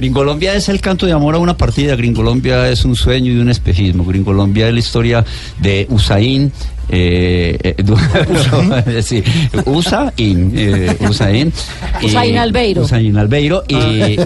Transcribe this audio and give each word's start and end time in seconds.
Gringolombia 0.00 0.54
es 0.54 0.70
el 0.70 0.80
canto 0.80 1.04
de 1.04 1.12
amor 1.12 1.34
a 1.34 1.38
una 1.38 1.58
partida. 1.58 1.94
Gringolombia 1.94 2.70
es 2.70 2.86
un 2.86 2.96
sueño 2.96 3.34
y 3.34 3.36
un 3.36 3.50
espejismo. 3.50 4.02
Gringolombia 4.02 4.66
es 4.66 4.72
la 4.72 4.80
historia 4.80 5.24
de 5.58 5.86
Usain. 5.90 6.50
Eh, 6.88 7.56
eh, 7.62 9.02
sí, 9.02 9.22
Usain, 9.64 10.52
eh, 10.56 10.96
Usain, 11.08 11.52
Usain 12.02 12.38
Albeiro. 12.38 12.82
Usain 12.82 13.16
Albeiro 13.16 13.62
y, 13.68 14.18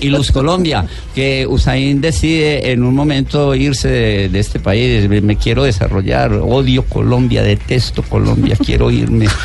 y 0.00 0.08
Luz 0.08 0.32
Colombia, 0.32 0.86
que 1.14 1.46
Usain 1.46 2.00
decide 2.00 2.72
en 2.72 2.82
un 2.82 2.94
momento 2.94 3.54
irse 3.54 3.88
de, 3.88 4.28
de 4.28 4.38
este 4.38 4.58
país, 4.58 5.08
me 5.08 5.36
quiero 5.36 5.64
desarrollar, 5.64 6.32
odio 6.32 6.84
Colombia, 6.84 7.42
detesto 7.42 8.02
Colombia, 8.02 8.56
quiero 8.64 8.90
irme. 8.90 9.26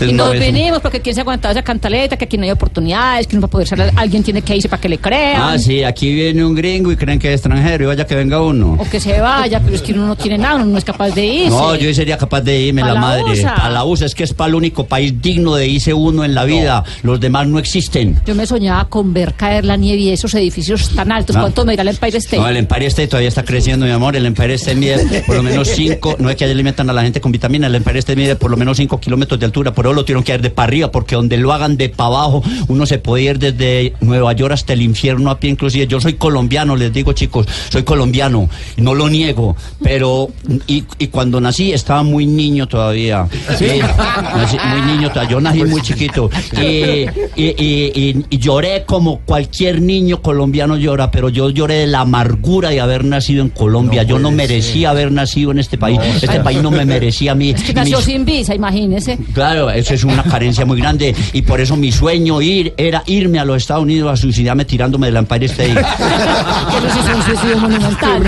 Y 0.00 0.12
no 0.12 0.26
nos 0.26 0.38
venimos 0.38 0.80
porque 0.80 1.00
quién 1.00 1.14
se 1.14 1.20
ha 1.20 1.22
aguantado 1.22 1.52
esa 1.52 1.62
cantaleta, 1.62 2.16
que 2.16 2.24
aquí 2.24 2.36
no 2.36 2.44
hay 2.44 2.50
oportunidades, 2.50 3.26
que 3.26 3.36
no 3.36 3.42
va 3.42 3.46
a 3.46 3.50
poder 3.50 3.68
ser, 3.68 3.92
alguien 3.96 4.22
tiene 4.22 4.42
que 4.42 4.56
irse 4.56 4.68
para 4.68 4.80
que 4.80 4.88
le 4.88 4.98
crean. 4.98 5.40
Ah, 5.40 5.58
sí, 5.58 5.84
aquí 5.84 6.12
viene 6.12 6.44
un 6.44 6.54
gringo 6.54 6.90
y 6.90 6.96
creen 6.96 7.18
que 7.18 7.28
es 7.28 7.34
extranjero 7.34 7.84
y 7.84 7.86
vaya 7.86 8.06
que 8.06 8.14
venga 8.14 8.40
uno. 8.42 8.76
O 8.78 8.88
que 8.88 9.00
se 9.00 9.20
vaya, 9.20 9.60
pero 9.60 9.76
es 9.76 9.82
que 9.82 9.92
uno 9.92 10.06
no 10.06 10.16
tiene 10.16 10.38
nada, 10.38 10.56
uno 10.56 10.66
no 10.66 10.78
es 10.78 10.84
capaz 10.84 11.10
de 11.10 11.24
irse. 11.24 11.50
No, 11.50 11.74
yo 11.76 11.92
sería 11.94 12.11
capaz 12.18 12.40
de 12.42 12.60
irme, 12.60 12.82
la, 12.82 12.94
la 12.94 13.00
madre. 13.00 13.44
A 13.44 13.70
la 13.70 13.84
USA, 13.84 14.06
es 14.06 14.14
que 14.14 14.24
es 14.24 14.34
para 14.34 14.48
el 14.48 14.54
único 14.54 14.86
país 14.86 15.20
digno 15.20 15.54
de 15.54 15.66
irse 15.66 15.94
uno 15.94 16.24
en 16.24 16.34
la 16.34 16.44
vida. 16.44 16.84
Los 17.02 17.20
demás 17.20 17.46
no 17.46 17.58
existen. 17.58 18.20
Yo 18.26 18.34
me 18.34 18.46
soñaba 18.46 18.86
con 18.88 19.12
ver 19.12 19.34
caer 19.34 19.64
la 19.64 19.76
nieve 19.76 20.02
y 20.02 20.10
esos 20.10 20.34
edificios 20.34 20.90
tan 20.90 21.12
altos. 21.12 21.36
Ah. 21.36 21.40
¿Cuánto 21.40 21.64
me 21.64 21.72
dirá 21.72 21.82
el 21.82 21.88
Empire 21.88 22.18
State? 22.18 22.38
No, 22.38 22.48
el 22.48 22.56
Empire 22.56 22.86
State 22.86 23.08
todavía 23.08 23.28
está 23.28 23.44
creciendo, 23.44 23.86
mi 23.86 23.92
amor. 23.92 24.16
El 24.16 24.26
Empire 24.26 24.54
State 24.54 24.76
mide 24.76 25.22
por 25.26 25.36
lo 25.36 25.42
menos 25.42 25.68
5, 25.68 26.16
no 26.18 26.30
es 26.30 26.36
que 26.36 26.44
alimentan 26.44 26.88
a 26.90 26.92
la 26.92 27.02
gente 27.02 27.20
con 27.20 27.32
vitamina, 27.32 27.66
el 27.66 27.74
Empire 27.74 27.98
State 27.98 28.20
mide 28.20 28.36
por 28.36 28.50
lo 28.50 28.56
menos 28.56 28.76
5 28.76 29.00
kilómetros 29.00 29.40
de 29.40 29.46
altura. 29.46 29.72
Por 29.72 29.86
eso 29.86 29.94
lo 29.94 30.04
tuvieron 30.04 30.22
que 30.22 30.32
dar 30.32 30.40
de 30.40 30.50
para 30.50 30.68
arriba, 30.68 30.90
porque 30.90 31.16
donde 31.16 31.36
lo 31.36 31.52
hagan 31.52 31.76
de 31.76 31.88
para 31.88 32.08
abajo, 32.08 32.42
uno 32.68 32.86
se 32.86 32.98
puede 32.98 33.24
ir 33.24 33.38
desde 33.38 33.94
Nueva 34.00 34.32
York 34.32 34.52
hasta 34.52 34.72
el 34.72 34.82
infierno 34.82 35.30
a 35.30 35.38
pie, 35.38 35.50
inclusive. 35.50 35.86
Yo 35.86 36.00
soy 36.00 36.14
colombiano, 36.14 36.76
les 36.76 36.92
digo, 36.92 37.12
chicos, 37.12 37.46
soy 37.68 37.82
colombiano, 37.82 38.48
no 38.76 38.94
lo 38.94 39.08
niego, 39.08 39.56
pero. 39.82 40.30
Y, 40.66 40.84
y 40.98 41.08
cuando 41.08 41.40
nací 41.40 41.72
estaba 41.72 41.91
muy 42.02 42.26
niño 42.26 42.66
todavía. 42.66 43.26
Sí, 43.58 43.66
nací 44.34 44.56
muy 44.68 44.80
niño 44.96 45.08
todavía. 45.10 45.30
Yo 45.32 45.40
nací 45.40 45.64
muy 45.64 45.82
chiquito. 45.82 46.30
Y, 46.62 47.06
y- 47.36 47.54
y- 47.58 47.92
y- 47.94 48.26
y 48.30 48.38
lloré 48.38 48.84
como 48.86 49.18
cualquier 49.20 49.80
niño 49.82 50.22
colombiano 50.22 50.76
llora, 50.76 51.10
pero 51.10 51.28
yo 51.28 51.50
lloré 51.50 51.74
de 51.74 51.86
la 51.88 52.00
amargura 52.00 52.70
de 52.70 52.80
haber 52.80 53.04
nacido 53.04 53.42
en 53.42 53.48
Colombia. 53.50 54.02
yo 54.04 54.18
no 54.18 54.30
merecía 54.30 54.90
haber 54.90 55.10
nacido 55.12 55.50
en 55.50 55.58
este 55.58 55.76
país. 55.76 55.98
Este 56.22 56.40
país 56.40 56.62
no 56.62 56.70
me 56.70 56.84
merecía 56.84 57.32
a 57.32 57.34
mí. 57.34 57.50
Es 57.50 57.62
que 57.64 57.74
nació 57.74 57.96
Mis- 57.98 58.06
sin 58.06 58.24
visa, 58.24 58.54
imagínese. 58.54 59.18
Claro, 59.34 59.70
eso 59.70 59.92
es 59.94 60.04
una 60.04 60.22
carencia 60.22 60.64
muy 60.64 60.78
grande 60.80 61.14
y 61.32 61.42
por 61.42 61.60
eso 61.60 61.76
mi 61.76 61.90
sueño 61.90 62.40
ir 62.40 62.72
era 62.76 63.02
irme 63.06 63.38
a 63.40 63.44
los 63.44 63.56
Estados 63.56 63.82
Unidos 63.82 64.12
a 64.12 64.16
suicidarme 64.16 64.64
tirándome 64.64 65.06
del 65.06 65.16
Empire 65.16 65.46
State. 65.46 65.72
Eso 66.82 66.88
sí 66.92 67.10
es 67.10 67.16
un 67.16 67.22
suicidio 67.22 67.58
monumental. 67.58 68.22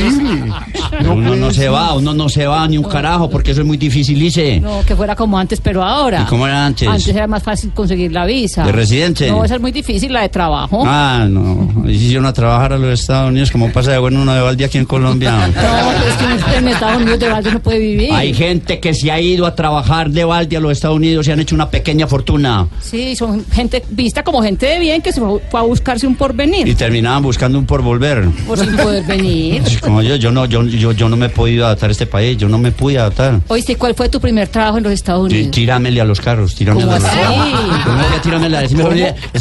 Uno 1.00 1.36
no 1.36 1.50
se 1.52 1.68
va, 1.68 1.94
uno 1.94 2.14
no 2.14 2.28
se 2.28 2.46
va 2.46 2.66
ni 2.68 2.78
un 2.78 2.84
carajo 2.84 3.28
porque 3.28 3.52
eso 3.52 3.60
es 3.60 3.66
muy 3.66 3.76
difícil, 3.76 4.22
hice. 4.22 4.60
No, 4.60 4.84
que 4.84 4.94
fuera 4.94 5.14
como 5.16 5.38
antes, 5.38 5.60
pero 5.60 5.82
ahora. 5.82 6.22
¿Y 6.22 6.24
cómo 6.26 6.46
era 6.46 6.66
antes? 6.66 6.88
Antes 6.88 7.08
era 7.08 7.26
más 7.26 7.42
fácil 7.42 7.70
conseguir 7.72 8.12
la 8.12 8.24
visa. 8.24 8.64
¿De 8.64 8.72
residente? 8.72 9.30
No, 9.30 9.44
esa 9.44 9.56
es 9.56 9.60
muy 9.60 9.72
difícil, 9.72 10.12
la 10.12 10.22
de 10.22 10.28
trabajo. 10.28 10.82
Ah, 10.86 11.26
no. 11.28 11.84
Y 11.86 11.98
si 11.98 12.10
yo 12.10 12.20
no 12.20 12.28
a 12.28 12.32
trabajar 12.32 12.72
a 12.72 12.78
los 12.78 13.00
Estados 13.00 13.30
Unidos, 13.30 13.50
como 13.50 13.70
pasa 13.70 13.92
de 13.92 13.98
bueno 13.98 14.22
uno 14.22 14.34
de 14.34 14.40
balde 14.40 14.64
aquí 14.64 14.78
en 14.78 14.86
Colombia. 14.86 15.50
No, 15.64 15.90
pero 15.90 16.08
es 16.08 16.16
que 16.16 16.24
uno 16.24 16.56
en 16.56 16.68
Estados 16.68 16.96
Unidos 17.02 17.20
de 17.20 17.28
balde 17.28 17.52
no 17.52 17.60
puede 17.60 17.78
vivir. 17.78 18.12
Hay 18.12 18.34
gente 18.34 18.80
que 18.80 18.94
se 18.94 19.10
ha 19.10 19.20
ido 19.20 19.46
a 19.46 19.54
trabajar 19.54 20.10
de 20.10 20.24
balde 20.24 20.56
a 20.56 20.60
los 20.60 20.72
Estados 20.72 20.96
Unidos 20.96 21.26
y 21.26 21.32
han 21.32 21.40
hecho 21.40 21.54
una 21.54 21.70
pequeña 21.70 22.06
fortuna. 22.06 22.66
Sí, 22.80 23.16
son 23.16 23.44
gente 23.50 23.82
vista 23.90 24.22
como 24.22 24.42
gente 24.42 24.66
de 24.66 24.78
bien 24.78 25.02
que 25.02 25.12
se 25.12 25.20
fue 25.20 25.60
a 25.60 25.62
buscarse 25.62 26.06
un 26.06 26.14
porvenir. 26.14 26.66
Y 26.68 26.74
terminaban 26.74 27.22
buscando 27.22 27.58
un 27.58 27.66
por 27.66 27.82
volver. 27.82 28.28
Por 28.46 28.58
sin 28.58 28.76
poder 28.76 29.04
venir. 29.04 29.62
Como 29.80 30.02
yo, 30.02 30.16
yo 30.16 30.30
no, 30.30 30.46
yo, 30.46 30.62
yo, 30.64 30.83
yo 30.92 31.08
no 31.08 31.16
me 31.16 31.26
he 31.26 31.28
podido 31.28 31.66
adaptar 31.66 31.88
a 31.90 31.92
este 31.92 32.06
país, 32.06 32.36
yo 32.36 32.48
no 32.48 32.58
me 32.58 32.72
pude 32.72 32.98
adaptar. 32.98 33.40
Oíste, 33.48 33.76
¿cuál 33.76 33.94
fue 33.94 34.08
tu 34.08 34.20
primer 34.20 34.48
trabajo 34.48 34.78
en 34.78 34.84
los 34.84 34.92
Estados 34.92 35.24
Unidos? 35.26 35.50
Tíramele 35.50 36.00
a 36.00 36.04
los 36.04 36.20
carros, 36.20 36.54
tíramele 36.54 36.84
¿Cómo 36.86 36.96
a 36.96 36.98
los 37.00 37.08
carros. 37.08 37.36
¿Cómo 37.84 38.08
que 38.14 38.20
tíramele 38.20 38.56
a- 38.58 38.62
ese 38.62 38.76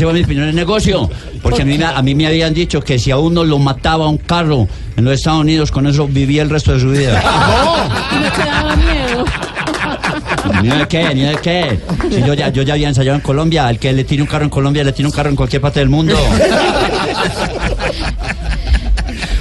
fue- 0.05 0.13
mi 0.13 0.23
primer 0.23 0.53
negocio. 0.53 1.09
Porque 1.41 1.61
a 1.63 1.65
mí, 1.65 1.77
me- 1.77 1.85
a 1.85 2.01
mí 2.01 2.15
me 2.15 2.27
habían 2.27 2.53
dicho 2.53 2.81
que 2.81 2.99
si 2.99 3.11
a 3.11 3.17
uno 3.17 3.43
lo 3.43 3.59
mataba 3.59 4.07
un 4.07 4.17
carro 4.17 4.67
en 4.95 5.05
los 5.05 5.13
Estados 5.15 5.41
Unidos, 5.41 5.71
con 5.71 5.87
eso 5.87 6.07
vivía 6.07 6.41
el 6.43 6.49
resto 6.49 6.73
de 6.73 6.79
su 6.79 6.89
vida. 6.89 7.21
Y 8.11 8.19
me 8.19 8.29
quedaba 8.31 8.75
miedo. 8.75 9.25
Ni 10.61 10.69
de 10.69 10.87
qué, 10.87 11.15
ni 11.15 11.21
de 11.21 11.35
qué. 11.37 11.79
Si 12.11 12.21
yo 12.23 12.33
ya, 12.33 12.49
yo 12.49 12.61
ya 12.63 12.73
había 12.73 12.87
ensayado 12.89 13.15
en 13.15 13.21
Colombia, 13.21 13.69
el 13.69 13.79
que 13.79 13.91
le 13.93 14.03
tire 14.03 14.21
un 14.21 14.27
carro 14.27 14.43
en 14.43 14.49
Colombia, 14.49 14.83
le 14.83 14.91
tire 14.91 15.07
un 15.07 15.11
carro 15.13 15.29
en 15.29 15.35
cualquier 15.35 15.61
parte 15.61 15.79
del 15.79 15.89
mundo. 15.89 16.15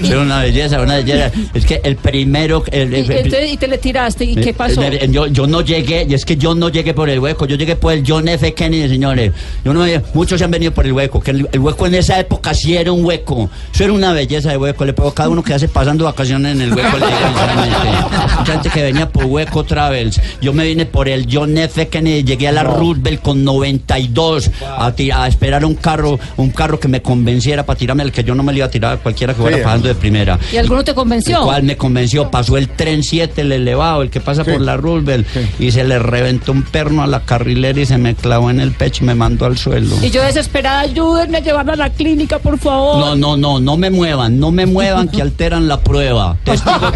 Es 0.02 0.10
una 0.14 0.40
belleza, 0.40 0.80
una 0.80 0.96
belleza. 0.96 1.30
Es 1.54 1.64
que 1.64 1.80
el 1.84 1.96
primero... 1.96 2.64
el- 2.70 2.92
Y, 2.92 2.96
el- 3.00 3.10
entonces, 3.10 3.52
y 3.52 3.56
te 3.56 3.68
le 3.68 3.78
tiraste, 3.78 4.24
¿y 4.24 4.34
qué 4.36 4.52
pasó? 4.54 4.82
Yo, 5.10 5.26
yo 5.26 5.46
no 5.46 5.60
llegué, 5.60 6.06
y 6.08 6.14
es 6.14 6.24
que 6.24 6.36
yo 6.36 6.54
no 6.54 6.68
llegué 6.68 6.94
por 6.94 7.08
el 7.10 7.18
hueco, 7.20 7.46
yo 7.46 7.56
llegué 7.56 7.76
por 7.76 7.92
el 7.92 8.02
John 8.06 8.28
F. 8.28 8.54
Kennedy, 8.54 8.88
señores. 8.88 9.32
Yo 9.64 9.72
no, 9.72 9.84
muchos 10.14 10.38
se 10.38 10.44
han 10.44 10.50
venido 10.50 10.72
por 10.72 10.86
el 10.86 10.92
hueco, 10.92 11.20
que 11.20 11.30
el, 11.32 11.48
el 11.52 11.60
hueco 11.60 11.86
en 11.86 11.94
esa 11.94 12.18
época 12.18 12.54
sí 12.54 12.76
era 12.76 12.92
un 12.92 13.04
hueco. 13.04 13.48
Eso 13.74 13.84
era 13.84 13.92
una 13.92 14.12
belleza 14.12 14.50
de 14.50 14.56
hueco. 14.56 14.84
Le 14.84 14.92
puedo 14.92 15.12
cada 15.12 15.28
uno 15.28 15.42
que 15.42 15.54
hace 15.54 15.68
pasando 15.68 16.04
vacaciones 16.04 16.54
en 16.56 16.62
el 16.62 16.72
hueco. 16.74 16.98
le 16.98 17.06
digo. 17.06 18.10
Mucha 18.38 18.52
gente 18.54 18.70
que 18.70 18.82
venía 18.82 19.08
por 19.08 19.24
hueco 19.26 19.64
travels. 19.64 20.20
Yo 20.40 20.52
me 20.52 20.64
vine 20.64 20.86
por 20.86 21.08
el 21.08 21.26
John 21.30 21.56
F. 21.58 21.88
Kennedy, 21.88 22.24
llegué 22.24 22.48
a 22.48 22.52
la 22.52 22.62
Roosevelt 22.64 23.22
con 23.22 23.44
92 23.44 24.50
a, 24.78 24.92
ti- 24.92 25.10
a 25.10 25.26
esperar 25.26 25.64
un 25.64 25.74
carro, 25.74 26.18
un 26.36 26.50
carro 26.50 26.78
que 26.80 26.88
me 26.88 27.02
convenciera 27.02 27.64
para 27.64 27.78
tirarme 27.78 28.02
el 28.02 28.12
que 28.12 28.24
yo 28.24 28.34
no 28.34 28.42
me 28.42 28.52
le 28.52 28.58
iba 28.58 28.66
a 28.66 28.70
tirar 28.70 28.94
a 28.94 28.96
cualquiera 28.98 29.34
que 29.34 29.40
fuera 29.40 29.56
pasando 29.62 29.88
de 29.92 30.00
primera. 30.00 30.38
¿Y 30.52 30.56
alguno 30.56 30.84
te 30.84 30.90
El 30.92 30.94
convenció? 30.96 31.42
cual 31.42 31.62
me 31.62 31.76
convenció, 31.76 32.30
pasó 32.30 32.56
el 32.56 32.68
tren 32.68 33.02
7, 33.02 33.40
el 33.40 33.52
elevado, 33.52 34.02
el 34.02 34.10
que 34.10 34.20
pasa 34.20 34.44
por 34.44 34.60
la 34.60 34.76
Roosevelt, 34.76 35.26
y 35.58 35.70
se 35.70 35.84
le 35.84 35.98
reventó 35.98 36.52
un 36.52 36.62
perno 36.62 37.02
a 37.02 37.06
la 37.06 37.20
carrilera 37.20 37.80
y 37.80 37.86
se 37.86 37.98
me 37.98 38.14
clavó 38.14 38.50
en 38.50 38.60
el 38.60 38.72
pecho 38.72 39.04
y 39.04 39.06
me 39.06 39.14
mandó 39.14 39.46
al 39.46 39.56
suelo. 39.58 39.96
Y 40.02 40.10
yo 40.10 40.22
desesperada, 40.22 40.80
ayúdenme 40.80 41.38
a 41.38 41.40
llevarla 41.40 41.72
a 41.74 41.76
la 41.76 41.90
clínica, 41.90 42.38
por 42.38 42.58
favor. 42.58 42.98
No, 42.98 43.14
no, 43.16 43.36
no, 43.36 43.60
no 43.60 43.76
me 43.76 43.90
muevan, 43.90 44.38
no 44.38 44.50
me 44.50 44.66
muevan 44.66 45.08
que 45.08 45.22
alteran 45.22 45.68
la 45.68 45.80
prueba. 45.80 46.36
Testigos, 46.44 46.92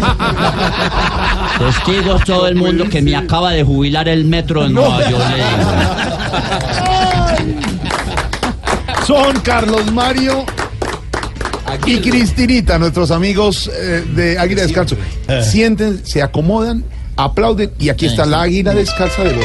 testigos 1.59 2.23
todo 2.23 2.47
el 2.47 2.55
mundo 2.55 2.85
que 2.89 3.01
me 3.01 3.15
acaba 3.15 3.51
de 3.51 3.63
jubilar 3.63 4.07
el 4.07 4.25
metro 4.25 4.63
de 4.63 4.69
Nueva 4.69 5.09
York. 5.09 5.23
Son 9.05 9.39
Carlos 9.39 9.91
Mario 9.91 10.45
y 11.85 11.97
Cristinita, 11.99 12.77
nuestros 12.77 13.11
amigos 13.11 13.69
eh, 13.73 14.03
de 14.15 14.37
Águila 14.37 14.63
Descalzo. 14.63 14.95
Sienten, 15.41 16.05
se 16.05 16.21
acomodan, 16.21 16.83
aplauden 17.15 17.71
y 17.79 17.89
aquí 17.89 18.05
está 18.05 18.25
la 18.25 18.43
Águila 18.43 18.73
Descalza 18.73 19.23
de 19.23 19.31
Eh, 19.31 19.35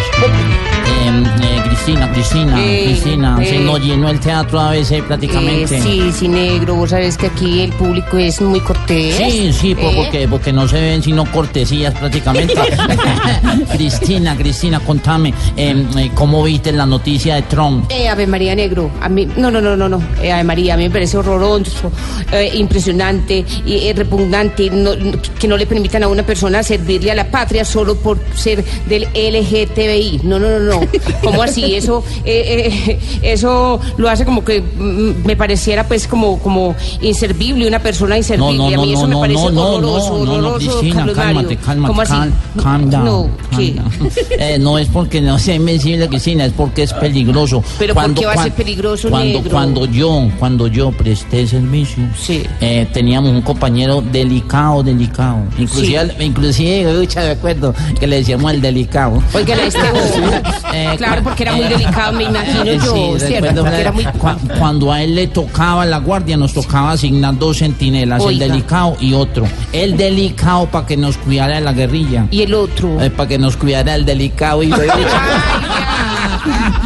eh, 1.43 1.51
Cristina, 1.72 2.12
Cristina, 2.12 2.62
Eh, 2.62 2.84
Cristina, 2.84 3.37
se 3.38 3.56
eh. 3.56 3.60
nos 3.60 3.81
llenó 3.81 4.10
el 4.10 4.21
teatro 4.21 4.60
a 4.60 4.71
veces 4.72 5.03
prácticamente. 5.05 5.78
Eh, 5.78 5.83
sí, 5.83 6.12
sí, 6.12 6.28
negro. 6.28 6.75
Vos 6.77 6.91
sabés 6.91 7.16
que 7.16 7.27
aquí 7.27 7.63
el 7.63 7.72
público 7.72 8.19
es 8.19 8.41
muy 8.42 8.60
cortés. 8.60 9.16
Sí, 9.16 9.53
sí, 9.54 9.74
por- 9.74 9.95
porque, 9.95 10.28
porque 10.28 10.53
no 10.53 10.69
se 10.69 10.78
ven 10.80 11.03
sino 11.03 11.24
cortesías 11.33 11.95
prácticamente. 11.95 12.54
Cristina, 13.72 14.36
Cristina, 14.36 14.80
contame, 14.80 15.33
eh, 15.57 16.10
¿cómo 16.15 16.42
viste 16.45 16.72
la 16.72 16.84
noticia 16.84 17.36
de 17.36 17.42
Trump? 17.42 17.86
Eh, 17.91 18.07
Ave 18.09 18.27
María 18.27 18.54
Negro, 18.54 18.91
a 19.01 19.09
mí, 19.09 19.27
no, 19.36 19.51
no, 19.51 19.60
no, 19.60 19.75
no, 19.77 19.89
no, 19.89 20.01
Ave 20.18 20.45
María, 20.45 20.75
a 20.75 20.77
mí 20.77 20.84
me 20.84 20.91
parece 20.91 21.16
horroroso, 21.16 21.91
eh, 22.33 22.51
impresionante 22.54 23.45
y 23.65 23.89
eh, 23.89 23.92
repugnante 23.97 24.68
no- 24.71 24.92
que 25.39 25.48
no 25.48 25.57
le 25.57 25.66
permitan 25.66 26.03
a 26.03 26.09
una 26.09 26.22
persona 26.22 26.63
servirle 26.63 27.10
a 27.13 27.15
la 27.15 27.30
patria 27.30 27.65
solo 27.65 27.97
por 27.97 28.18
ser 28.34 28.63
del 28.86 29.04
LGTBI. 29.15 30.21
No, 30.25 30.39
no, 30.39 30.59
no, 30.59 30.80
no. 30.80 30.80
¿Cómo 31.22 31.42
así? 31.42 31.61
Y 31.68 31.74
eso, 31.74 32.03
eh, 32.24 32.68
eh, 32.88 32.98
eso 33.22 33.80
lo 33.97 34.09
hace 34.09 34.24
como 34.24 34.44
que 34.44 34.60
mm, 34.60 35.24
me 35.26 35.36
pareciera 35.36 35.86
pues 35.86 36.06
como, 36.06 36.38
como 36.38 36.74
inservible, 37.00 37.66
una 37.66 37.78
persona 37.80 38.16
inservible. 38.16 38.56
No, 38.56 38.64
no, 38.64 38.68
a 38.68 38.76
no, 38.76 38.82
mí 38.82 38.92
eso 38.92 39.06
no, 39.06 39.20
me 39.20 39.28
parece 39.28 39.44
no, 39.44 39.50
no, 39.50 39.62
horroroso, 39.68 40.10
no, 40.10 40.18
no, 40.18 40.24
no, 40.24 40.32
horroroso, 40.48 40.80
Cristina, 40.80 41.12
cálmate, 41.14 41.56
cálmate, 41.56 41.88
¿Cómo 41.88 42.03
así? 42.03 42.12
cal- 42.12 42.32
calm 42.62 42.91
down, 42.91 43.04
No, 43.04 43.30
calm 43.50 43.74
down. 43.76 44.10
Eh, 44.38 44.59
no 44.59 44.78
es 44.78 44.88
porque 44.88 45.20
no 45.20 45.38
sea 45.38 45.54
invencible, 45.54 46.09
Cristina, 46.09 46.44
es 46.44 46.53
porque 46.53 46.82
es 46.82 46.92
peligroso. 46.94 47.62
Pero 47.78 47.94
¿por 47.94 48.15
qué 48.15 48.26
va 48.26 48.32
a 48.32 48.42
ser 48.42 48.53
peligroso, 48.53 49.08
cuando, 49.10 49.38
negro? 49.38 49.50
Cuando 49.50 49.86
yo, 49.86 50.28
cuando 50.38 50.66
yo 50.66 50.91
presté 50.92 51.47
servicio, 51.47 52.03
Sí. 52.18 52.42
eh, 52.60 52.86
teníamos 52.92 53.30
un 53.30 53.42
compañero 53.42 54.00
delicado, 54.03 54.82
delicado. 54.82 55.38
Inclusive, 55.58 56.15
inclusive, 56.20 56.98
ucha, 56.98 57.20
me 57.20 57.30
acuerdo 57.30 57.74
que 57.98 58.06
le 58.06 58.16
decíamos 58.16 58.53
el 58.53 58.60
delicado. 58.60 59.22
Oiga, 59.34 59.54
este 59.65 59.78
bobo. 59.78 60.32
Eh, 60.74 60.94
claro, 60.97 61.22
porque 61.22 61.42
era 61.42 61.52
muy 61.57 61.65
eh, 61.65 61.69
delicado, 61.69 62.13
me 62.13 62.25
imagino 62.25 62.65
eh, 62.65 62.78
yo, 62.84 63.19
sí, 63.19 63.27
¿cierto? 63.27 63.63
Porque 63.63 63.81
era 63.81 63.93
muy... 63.93 64.04
cua- 64.04 64.39
cuando 64.59 64.93
a 64.93 65.03
él 65.03 65.15
le 65.15 65.27
tocaba 65.28 65.84
la 65.87 65.99
guardia, 65.99 66.37
nos 66.37 66.53
tocaba 66.53 66.93
asignar 66.93 67.39
dos 67.39 67.59
centinelas, 67.59 68.21
Oiga. 68.22 68.45
el 68.47 68.51
delicado 68.53 68.97
y 69.01 69.15
otro. 69.15 69.47
El 69.72 69.97
delicado 69.97 70.66
para 70.66 70.87
que 70.87 70.97
nos 70.97 71.16
cuidara 71.16 71.54
de 71.57 71.60
la 71.60 71.72
guerrilla. 71.72 72.27
Y 72.31 72.43
el 72.43 72.54
otro. 72.54 72.97
para 73.16 73.28
que 73.28 73.39
nos 73.39 73.57
cuidara 73.57 73.95
el 73.95 74.04
delicado 74.04 74.63
y 74.63 74.72
Ay, 74.72 74.81
ya. 74.89 76.11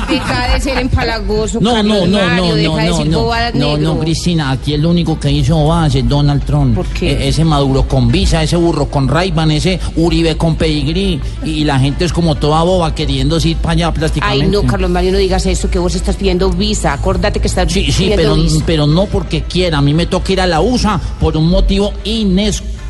Deja 0.08 0.52
de 0.54 0.60
ser 0.60 0.78
empalagoso, 0.78 1.60
No, 1.60 1.82
no, 1.82 2.06
no, 2.06 2.06
no, 2.06 2.36
no, 2.36 2.56
no, 2.56 3.04
no, 3.04 3.52
no, 3.54 3.76
no, 3.78 3.98
Cristina, 4.00 4.50
aquí 4.50 4.74
el 4.74 4.84
único 4.84 5.18
que 5.18 5.30
hizo 5.30 5.56
bobadas 5.56 5.94
es 5.94 6.08
Donald 6.08 6.44
Trump. 6.44 6.74
¿Por 6.74 6.86
qué? 6.86 7.12
E- 7.12 7.28
ese 7.28 7.44
Maduro 7.44 7.88
con 7.88 8.08
visa, 8.08 8.42
ese 8.42 8.56
burro 8.56 8.86
con 8.86 9.08
Rayban, 9.08 9.50
ese 9.50 9.80
Uribe 9.96 10.36
con 10.36 10.56
pedigrí, 10.56 11.20
y 11.44 11.64
la 11.64 11.78
gente 11.78 12.04
es 12.04 12.12
como 12.12 12.34
toda 12.34 12.62
boba 12.62 12.94
queriendo 12.94 13.38
ir 13.38 13.56
para 13.56 13.72
allá 13.72 13.92
prácticamente. 13.92 14.44
Ay, 14.44 14.50
no, 14.50 14.62
Carlos 14.64 14.90
Mario, 14.90 15.12
no 15.12 15.18
digas 15.18 15.46
eso, 15.46 15.70
que 15.70 15.78
vos 15.78 15.94
estás 15.94 16.16
pidiendo 16.16 16.50
visa. 16.50 16.92
Acordate 16.92 17.40
que 17.40 17.48
estás 17.48 17.72
Sí, 17.72 17.86
sí, 17.90 17.92
pidiendo 18.04 18.16
pero, 18.16 18.34
visa. 18.36 18.64
pero 18.66 18.86
no 18.86 19.06
porque 19.06 19.42
quiera. 19.42 19.78
A 19.78 19.82
mí 19.82 19.94
me 19.94 20.06
toca 20.06 20.32
ir 20.32 20.40
a 20.40 20.46
la 20.46 20.60
USA 20.60 21.00
por 21.20 21.36
un 21.36 21.48
motivo 21.48 21.92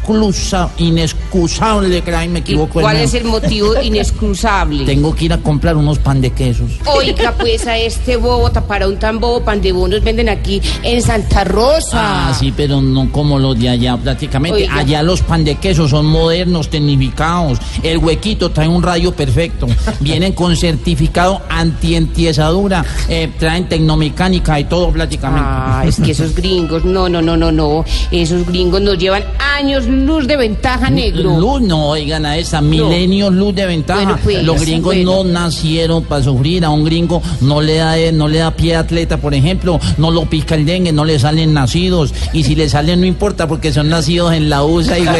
inexcusa, 0.08 0.70
inexcusable, 0.78 1.88
me 2.28 2.38
¿Y 2.38 2.40
equivoco. 2.40 2.80
¿Cuál 2.80 2.96
el 2.96 3.02
es 3.04 3.14
el 3.14 3.24
motivo 3.24 3.80
inexcusable? 3.82 4.84
Tengo 4.84 5.14
que 5.14 5.26
ir 5.26 5.32
a 5.32 5.38
comprar 5.38 5.76
unos 5.76 5.98
pan 5.98 6.20
de 6.20 6.30
quesos. 6.30 6.70
Oiga, 6.86 7.34
pues 7.38 7.66
a 7.66 7.76
este 7.76 8.16
bobo, 8.16 8.50
para 8.66 8.86
un 8.88 8.98
tan 8.98 9.18
bobo, 9.20 9.42
pan 9.42 9.60
de 9.60 9.72
bonos 9.72 10.02
venden 10.02 10.28
aquí 10.28 10.60
en 10.82 11.02
Santa 11.02 11.44
Rosa. 11.44 12.28
Ah, 12.28 12.34
sí, 12.38 12.52
pero 12.56 12.80
no 12.80 13.10
como 13.12 13.38
los 13.38 13.58
de 13.58 13.68
allá 13.68 13.96
prácticamente. 13.96 14.62
Oiga. 14.62 14.76
Allá 14.76 15.02
los 15.02 15.22
pan 15.22 15.44
de 15.44 15.56
queso 15.56 15.88
son 15.88 16.06
modernos, 16.06 16.68
tecnificados. 16.68 17.58
El 17.82 17.98
huequito 17.98 18.50
trae 18.50 18.68
un 18.68 18.82
rayo 18.82 19.12
perfecto. 19.14 19.66
Vienen 20.00 20.32
con 20.32 20.56
certificado 20.56 21.42
anti-entiezadura. 21.48 22.84
eh, 23.08 23.30
traen 23.38 23.68
tecnomecánica 23.68 24.58
y 24.60 24.64
todo 24.64 24.90
prácticamente. 24.90 25.46
Ah, 25.48 25.84
es 25.86 25.96
que 25.96 26.12
esos 26.12 26.34
gringos, 26.34 26.84
no, 26.84 27.08
no, 27.08 27.20
no, 27.22 27.36
no, 27.36 27.50
no. 27.52 27.84
Esos 28.10 28.46
gringos 28.46 28.80
nos 28.80 28.98
llevan 28.98 29.24
años 29.56 29.86
luz 30.04 30.26
de 30.26 30.36
ventaja, 30.36 30.90
negro. 30.90 31.38
Luz, 31.38 31.60
no, 31.62 31.88
oigan 31.90 32.26
a 32.26 32.36
esa, 32.36 32.60
milenios 32.60 33.32
luz 33.32 33.54
de 33.54 33.66
ventaja. 33.66 34.02
Bueno, 34.02 34.18
pues, 34.22 34.42
Los 34.44 34.60
gringos 34.60 34.94
bueno. 34.94 35.24
no 35.24 35.30
nacieron 35.30 36.02
para 36.04 36.22
sufrir. 36.24 36.64
A 36.64 36.70
un 36.70 36.84
gringo 36.84 37.22
no 37.40 37.60
le 37.60 37.76
da 37.76 37.96
eh, 37.98 38.12
no 38.12 38.28
le 38.28 38.38
da 38.38 38.50
pie 38.50 38.76
atleta, 38.76 39.16
por 39.18 39.32
ejemplo, 39.34 39.78
no 39.98 40.10
lo 40.10 40.24
pica 40.26 40.54
el 40.54 40.66
dengue, 40.66 40.92
no 40.92 41.04
le 41.04 41.18
salen 41.18 41.54
nacidos. 41.54 42.12
Y 42.32 42.42
si 42.44 42.54
le 42.54 42.68
salen 42.68 43.00
no 43.00 43.06
importa 43.06 43.46
porque 43.48 43.72
son 43.72 43.88
nacidos 43.88 44.32
en 44.34 44.50
la 44.50 44.64
USA 44.64 44.98
y 44.98 45.04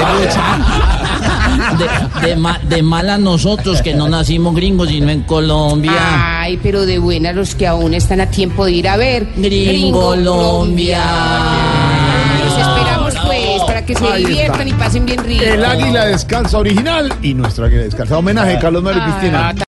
de, 1.78 2.28
de, 2.28 2.36
ma- 2.36 2.60
de 2.68 2.82
mal 2.82 3.08
a 3.10 3.18
nosotros 3.18 3.82
que 3.82 3.94
no 3.94 4.08
nacimos 4.08 4.54
gringos, 4.54 4.88
sino 4.88 5.10
en 5.10 5.22
Colombia. 5.22 5.92
Ay, 6.42 6.58
pero 6.62 6.86
de 6.86 6.98
buena 6.98 7.32
los 7.32 7.54
que 7.54 7.66
aún 7.66 7.94
están 7.94 8.20
a 8.20 8.30
tiempo 8.30 8.64
de 8.66 8.72
ir 8.72 8.88
a 8.88 8.96
ver. 8.96 9.26
Gringolombia. 9.36 11.02
Pues 11.02 11.75
para 13.76 13.86
que 13.86 13.94
se 13.94 14.04
Ahí 14.06 14.22
está. 14.22 14.28
diviertan 14.28 14.68
y 14.68 14.72
pasen 14.72 15.04
bien 15.06 15.22
rico. 15.24 15.44
El 15.44 15.64
águila 15.64 16.06
descalza 16.06 16.58
original 16.58 17.12
y 17.20 17.34
nuestro 17.34 17.66
águila 17.66 17.82
descalza. 17.82 18.16
Homenaje, 18.16 18.58
Carlos 18.58 18.82
Mario 18.82 19.02
y 19.06 19.10
Cristina. 19.10 19.52